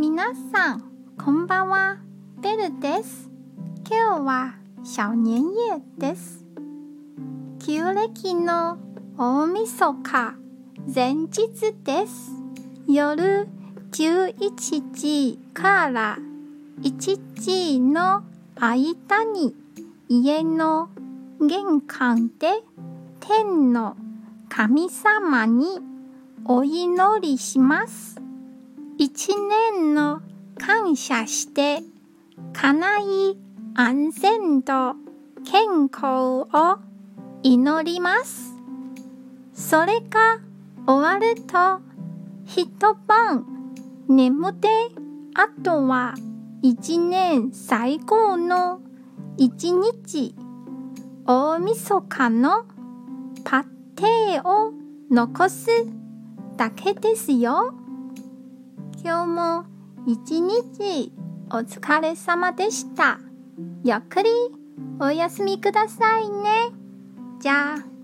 [0.00, 0.84] 皆さん、
[1.18, 1.96] こんばんは。
[2.40, 3.28] ベルです。
[3.90, 4.54] 今日は
[4.84, 6.44] 小年夜です。
[7.58, 8.78] 旧暦の
[9.16, 10.36] 大晦日
[10.94, 12.30] 前日です。
[12.86, 13.48] 夜
[13.90, 16.16] 11時から
[16.80, 18.22] 1時の
[18.54, 19.56] 間に
[20.08, 20.90] 家の
[21.40, 22.62] 玄関で
[23.18, 23.96] 天の
[24.48, 25.80] 神様に
[26.44, 28.27] お祈りします。
[29.00, 30.22] 一年の
[30.58, 31.82] 感謝して、
[32.52, 33.36] 家内
[33.74, 34.96] 安全と
[35.44, 36.78] 健康を
[37.44, 38.56] 祈ります。
[39.54, 40.40] それが
[40.84, 41.80] 終わると、
[42.44, 42.66] 一
[43.06, 43.46] 晩
[44.08, 44.68] 眠って、
[45.34, 46.14] あとは
[46.62, 48.80] 一年最高の
[49.36, 50.34] 一日、
[51.24, 52.64] 大晦日の
[53.44, 54.72] パッテを
[55.08, 55.68] 残す
[56.56, 57.74] だけですよ。
[59.00, 59.64] 今日も
[60.08, 61.12] 一日
[61.50, 63.20] お疲れ様でした。
[63.84, 64.30] ゆっくり
[65.00, 66.70] お休みくださいね。
[67.40, 67.97] じゃあ、